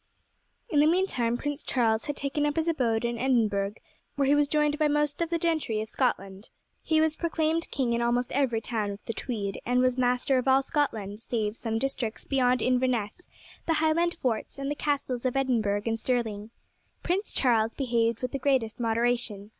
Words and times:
In 0.71 0.79
the 0.79 0.87
meantime 0.87 1.37
Prince 1.37 1.61
Charles 1.61 2.05
had 2.05 2.15
taken 2.15 2.43
up 2.47 2.55
his 2.55 2.67
abode 2.67 3.05
in 3.05 3.19
Edinburgh, 3.19 3.75
where 4.15 4.27
he 4.27 4.33
was 4.33 4.47
joined 4.47 4.79
by 4.79 4.87
most 4.87 5.21
of 5.21 5.29
the 5.29 5.37
gentry 5.37 5.79
of 5.79 5.89
Scotland. 5.89 6.49
He 6.81 6.99
was 6.99 7.15
proclaimed 7.15 7.69
king 7.69 7.93
in 7.93 8.01
almost 8.01 8.31
every 8.31 8.61
town 8.61 8.89
of 8.89 9.05
the 9.05 9.13
Tweed, 9.13 9.61
and 9.63 9.79
was 9.79 9.99
master 9.99 10.39
of 10.39 10.47
all 10.47 10.63
Scotland, 10.63 11.19
save 11.19 11.55
some 11.55 11.77
districts 11.77 12.25
beyond 12.25 12.63
Inverness, 12.63 13.21
the 13.67 13.73
Highland 13.75 14.15
forts, 14.15 14.57
and 14.57 14.71
the 14.71 14.75
castles 14.75 15.23
of 15.23 15.37
Edinburgh 15.37 15.83
and 15.85 15.99
Stirling.. 15.99 16.49
Prince 17.03 17.31
Charles 17.31 17.75
behaved 17.75 18.23
with 18.23 18.31
the 18.31 18.39
greatest 18.39 18.79
moderation. 18.79 19.49